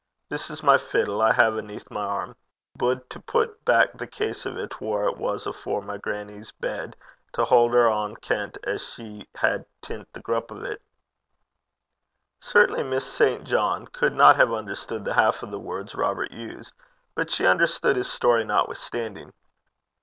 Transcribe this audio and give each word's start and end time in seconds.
This 0.29 0.49
is 0.49 0.63
my 0.63 0.79
fiddle 0.79 1.21
I 1.21 1.31
hae 1.31 1.59
aneath 1.59 1.91
my 1.91 2.03
airm. 2.07 2.29
We 2.29 2.33
bude 2.79 3.07
to 3.11 3.19
pit 3.19 3.63
back 3.65 3.99
the 3.99 4.07
case 4.07 4.47
o' 4.47 4.65
't 4.65 4.81
whaur 4.81 5.05
it 5.07 5.15
was 5.19 5.45
afore, 5.45 5.83
i' 5.83 5.85
my 5.85 5.97
grannie's 5.99 6.51
bed, 6.51 6.95
to 7.33 7.45
haud 7.45 7.73
her 7.73 7.87
ohn 7.87 8.15
kent 8.15 8.57
'at 8.65 8.81
she 8.81 9.27
had 9.35 9.63
tint 9.79 10.11
the 10.13 10.19
grup 10.19 10.51
o' 10.51 10.57
't.' 10.59 10.81
Certainly 12.39 12.81
Miss 12.81 13.05
St. 13.05 13.43
John 13.43 13.85
could 13.85 14.13
not 14.13 14.37
have 14.37 14.51
understood 14.51 15.05
the 15.05 15.13
half 15.13 15.43
of 15.43 15.51
the 15.51 15.59
words 15.59 15.93
Robert 15.93 16.31
used, 16.31 16.73
but 17.13 17.29
she 17.29 17.45
understood 17.45 17.95
his 17.95 18.11
story 18.11 18.43
notwithstanding. 18.43 19.31